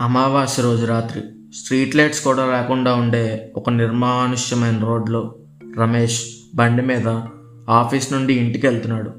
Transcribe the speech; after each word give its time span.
అమావాస్య 0.00 0.62
రోజు 0.62 0.86
రాత్రి 0.86 1.22
స్ట్రీట్ 1.54 1.96
లైట్స్ 1.96 2.24
కూడా 2.24 2.46
లేకుండా 2.46 2.94
ఉండే 2.94 3.52
ఒక 3.56 3.70
నిర్మానుష్యమైన 3.70 4.78
రోడ్లో 4.78 5.34
రమేష్ 5.78 6.20
బండి 6.54 6.82
మీద 6.82 7.20
ఆఫీస్ 7.70 8.12
నుండి 8.12 8.34
ఇంటికి 8.34 8.66
వెళ్తున్నాడు 8.66 9.10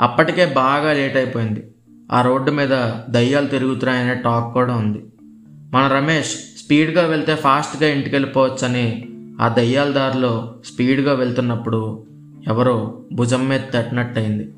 అప్పటికే 0.00 0.46
బాగా 0.46 0.92
లేట్ 0.92 1.16
అయిపోయింది. 1.16 1.70
ఆ 2.12 2.22
రోడ్డు 2.22 2.50
మీద 2.50 2.90
దయ్యాలు 3.10 3.46
తిరుగుతున్నాయనే 3.46 4.14
టాక్ 4.14 4.54
కూడా 4.54 4.74
ఉంది. 4.76 5.04
మన 5.48 5.86
రమేష్ 5.86 6.34
స్పీడ్గా 6.64 7.06
వెళ్తే 7.06 7.34
ఫాస్ట్గా 7.34 7.90
ఇంటికి 7.90 8.14
వెళ్ళిపోవచ్చని 8.14 9.08
ఆ 9.40 9.48
దయ్యాల 9.48 9.90
దారిలో 9.90 10.54
స్పీడ్గా 10.64 11.14
వెళ్తున్నప్పుడు 11.14 12.06
ఎవరో 12.46 13.00
భుజం 13.12 13.48
మీద 13.48 13.60
తట్టినట్టయింది. 13.74 14.54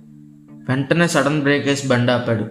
వెంటనే 0.69 1.09
సడన్ 1.09 1.43
బ్రేక్ 1.43 1.67
వేసి 1.67 1.89
బండి 1.89 2.13
ఆపాడు. 2.13 2.45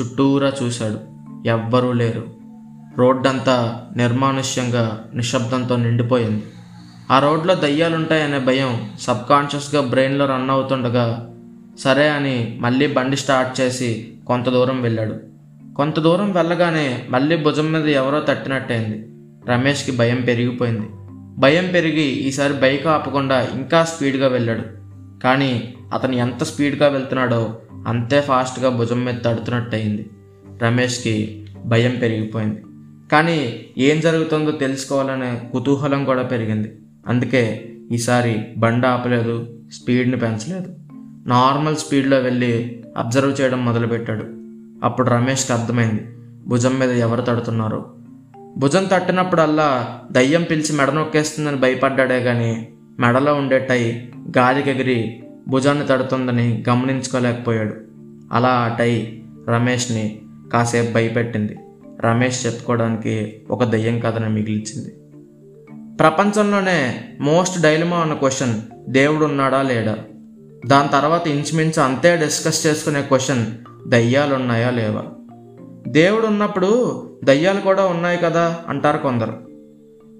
చుట్టూరా 0.00 0.52
చూశాడు. 0.62 1.00
ఎవ్వరూ 1.48 1.92
లేరు. 1.92 2.39
రోడ్డంతా 3.00 3.86
నిర్మానుష్యంగా 3.96 5.04
నిశ్శబ్దంతో 5.14 5.76
నిండిపోయింది. 5.76 6.42
ఆ 7.10 7.18
రోడ్లో 7.18 7.54
దయ్యాలుంటాయనే 7.54 8.38
భయం 8.38 8.90
సబ్కాన్షియస్గా 9.00 9.80
బ్రెయిన్లో 9.80 10.26
రన్ 10.26 10.50
అవుతుండగా 10.50 11.34
సరే 11.78 12.08
అని 12.08 12.58
మళ్ళీ 12.60 12.86
బండి 12.86 13.16
స్టార్ట్ 13.16 13.60
చేసి 13.60 14.12
కొంత 14.26 14.48
దూరం 14.48 14.82
వెళ్ళాడు. 14.82 15.16
కొంత 15.76 16.00
దూరం 16.00 16.32
వెళ్ళగానే 16.32 17.06
మళ్ళీ 17.10 17.36
భుజం 17.36 17.72
మీద 17.72 17.86
ఎవరో 17.86 18.20
తట్టినట్టయింది. 18.20 19.08
రమేష్కి 19.50 19.92
భయం 19.92 20.16
పెరిగిపోయింది. 20.16 20.88
భయం 21.40 21.70
పెరిగి 21.74 22.02
ఈసారి 22.02 22.52
బైక్ 22.52 22.86
ఆపకుండా 22.86 23.48
ఇంకా 23.54 23.84
స్పీడ్గా 23.84 24.28
వెళ్ళాడు. 24.28 24.62
కానీ 25.22 25.74
అతను 25.92 26.12
ఎంత 26.12 26.44
స్పీడ్గా 26.44 26.88
వెళ్తున్నాడో 26.88 27.58
అంతే 27.86 28.20
ఫాస్ట్గా 28.20 28.68
భుజం 28.68 29.04
మీద 29.04 29.14
తడుతున్నట్టయింది. 29.24 30.10
రమేష్కి 30.62 31.46
భయం 31.64 31.98
పెరిగిపోయింది. 32.02 32.62
కానీ 33.12 33.66
ఏం 33.78 34.00
జరుగుతుందో 34.00 34.50
తెలుసుకోవాలనే 34.50 35.42
కుతూహలం 35.52 36.04
కూడా 36.04 36.22
పెరిగింది. 36.22 36.72
అందుకే 37.08 37.70
ఈసారి 37.92 38.44
బండి 38.56 38.86
ఆపలేదు 38.86 39.46
స్పీడ్ని 39.72 40.16
పెంచలేదు. 40.16 40.74
నార్మల్ 41.26 41.76
స్పీడ్లో 41.76 42.18
వెళ్ళి 42.18 42.82
అబ్జర్వ్ 42.96 43.40
చేయడం 43.40 43.64
మొదలుపెట్టాడు. 43.64 44.24
అప్పుడు 44.86 45.10
రమేష్కి 45.10 45.52
అర్థమైంది 45.52 46.06
భుజం 46.46 46.78
మీద 46.78 46.90
ఎవరు 46.90 47.22
తడుతున్నారో? 47.22 47.94
భుజం 48.58 48.84
తట్టినప్పుడల్లా 48.84 50.00
దయ్యం 50.12 50.42
పిలిచి 50.42 50.76
మెడ 50.76 50.90
నొక్కేస్తుందని 50.90 51.56
భయపడ్డాడే 51.56 52.22
కానీ 52.22 52.68
మెడలో 52.98 53.34
ఉండే 53.34 53.58
టై 53.58 54.08
గాలికెగిరి 54.38 55.22
భుజాన్ని 55.48 55.86
తడుతుందని 55.86 56.64
గమనించుకోలేకపోయాడు. 56.68 57.74
అలా 58.32 58.48
ఆ 58.48 58.76
టై 58.76 59.22
రమేష్ని 59.48 60.18
కాసేపు 60.52 60.92
భయపెట్టింది. 60.92 61.56
రమేష్ 62.00 62.46
చెప్పుకోవడానికి 62.46 63.42
ఒక 63.50 63.64
దయ్యం 63.64 64.00
కథను 64.00 64.30
మిగిల్చింది. 64.30 64.94
ప్రపంచంలోనే 65.96 67.04
మోస్ట్ 67.20 67.62
డైలమా 67.62 67.98
ఉన్న 67.98 68.14
క్వశ్చన్ 68.14 68.60
దేవుడు 68.88 69.24
ఉన్నాడా 69.24 69.62
లేడా? 69.62 69.98
దాని 70.66 70.88
తర్వాత 70.88 71.28
ఇంచుమించు 71.28 71.82
అంతే 71.82 72.16
డిస్కస్ 72.16 72.66
చేసుకునే 72.66 73.02
క్వశ్చన్ 73.02 73.46
దయ్యాలు 73.88 74.34
ఉన్నాయా 74.34 74.70
లేవా? 74.70 75.04
దేవుడు 75.88 76.26
ఉన్నప్పుడు 76.26 77.02
దయ్యాలు 77.24 77.60
కూడా 77.60 77.86
ఉన్నాయి 77.86 78.18
కదా 78.18 78.58
అంటారు 78.68 78.98
కొందరు. 78.98 79.40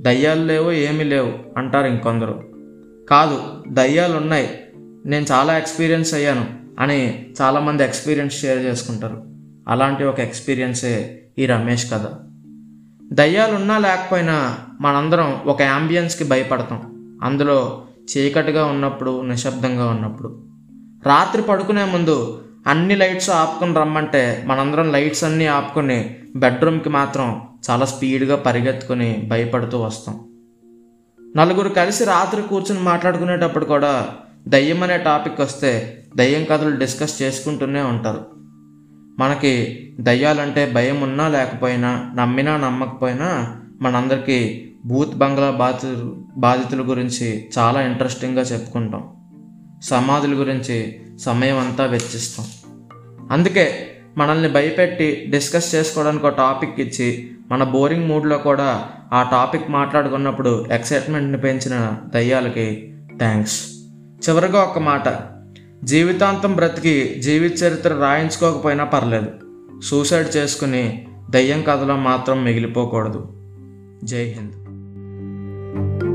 దయ్యాలు 0.00 0.44
లేవు 0.44 0.70
ఏమీ 0.70 1.04
లేవు 1.04 1.32
అంటారు 1.56 1.86
ఇంకొందరు. 1.86 2.48
కాదు 3.10 3.42
దయ్యాలు 3.68 4.16
ఉన్నాయి. 4.16 4.60
నేను 5.06 5.26
చాలా 5.32 5.58
ఎక్స్పీరియన్స్ 5.58 6.14
అయ్యాను 6.14 6.46
అని 6.78 7.26
చాలామంది 7.42 7.84
ఎక్స్పీరియన్స్ 7.84 8.40
షేర్ 8.40 8.58
చేసుకుంటారు. 8.58 9.22
అలాంటి 9.68 10.04
ఒక 10.04 10.20
ఎక్స్పీరియన్సే 10.20 11.22
ఈ 11.40 11.46
రమేష్ 11.46 11.92
కథ. 11.92 12.06
దయ్యాలున్నా 13.12 13.78
లేకపోయినా 13.78 14.56
మనందరం 14.80 15.40
ఒక 15.46 15.62
యాంబియన్స్కి 15.62 16.24
భయపడతాం. 16.24 16.80
అందులో 17.22 17.82
చీకటిగా 18.16 18.64
ఉన్నప్పుడు 18.64 19.22
నిశ్శబ్దంగా 19.22 19.86
ఉన్నప్పుడు. 19.86 20.44
రాత్రి 21.06 21.42
పడుకునే 21.42 21.84
ముందు 21.84 22.42
అన్ని 22.66 22.96
లైట్స్ 22.96 23.30
ఆపుకొని 23.30 23.74
రమ్మంటే 23.74 24.44
మనందరం 24.46 24.92
లైట్స్ 24.92 25.24
అన్నీ 25.24 25.46
ఆపుకొని 25.46 26.16
బెడ్రూమ్కి 26.36 26.88
మాత్రం 26.88 27.42
చాలా 27.70 27.86
స్పీడ్గా 27.86 28.36
పరిగెత్తుకొని 28.36 29.28
భయపడుతూ 29.30 29.78
వస్తాం. 29.78 30.20
నలుగురు 31.36 31.68
కలిసి 31.68 32.04
రాత్రి 32.04 32.42
కూర్చుని 32.42 32.80
మాట్లాడుకునేటప్పుడు 32.80 33.64
కూడా 33.64 34.08
దయ్యం 34.48 34.82
అనే 34.82 34.98
టాపిక్ 34.98 35.40
వస్తే 35.40 36.04
దయ్యం 36.16 36.46
కథలు 36.50 36.76
డిస్కస్ 36.76 37.22
చేసుకుంటూనే 37.22 37.82
ఉంటారు. 37.82 38.39
మనకి 39.20 39.52
దయ్యాలంటే 40.00 40.72
భయం 40.72 41.00
ఉన్నా 41.00 41.28
లేకపోయినా 41.28 42.10
నమ్మినా 42.14 42.56
నమ్మకపోయినా 42.56 43.56
మనందరికీ 43.82 44.68
భూత్ 44.84 45.14
బంగ్లా 45.14 45.50
బాధితులు 45.50 46.24
బాధితుల 46.36 46.90
గురించి 46.90 47.50
చాలా 47.58 47.82
ఇంట్రెస్టింగ్గా 47.82 48.42
చెప్పుకుంటాం. 48.42 49.04
సమాధుల 49.82 50.34
గురించి 50.34 51.00
సమయం 51.20 51.58
అంతా 51.58 51.84
వెచ్చిస్తాం. 51.86 52.46
అందుకే 53.30 53.86
మనల్ని 54.16 54.48
భయపెట్టి 54.48 55.26
డిస్కస్ 55.30 55.74
చేసుకోవడానికి 55.74 56.26
ఒక 56.26 56.36
టాపిక్ 56.36 56.80
ఇచ్చి 56.80 57.30
మన 57.50 57.64
బోరింగ్ 57.64 58.08
మూడ్లో 58.08 58.38
కూడా 58.38 58.88
ఆ 59.12 59.22
టాపిక్ 59.30 59.70
మాట్లాడుకున్నప్పుడు 59.70 60.66
ఎక్సైట్మెంట్ని 60.72 61.38
పెంచిన 61.38 61.96
దయ్యాలకి 62.14 62.94
థ్యాంక్స్ 63.18 63.60
చివరిగా 64.28 64.62
ఒక 64.62 64.78
మాట. 64.78 65.08
జీవితాంతం 65.84 66.54
బ్రతికి 66.54 67.14
జీవిత 67.20 67.62
చరిత్ర 67.62 67.94
రాయించుకోకపోయినా 67.94 68.84
పర్లేదు. 68.84 69.26
సూసైడ్ 69.80 70.36
చేసుకుని 70.36 71.06
దయ్యం 71.30 71.64
కథలో 71.68 71.96
మాత్రం 71.96 72.44
మిగిలిపోకూడదు. 72.44 73.26
జై 74.04 74.24
హింద్. 74.24 76.09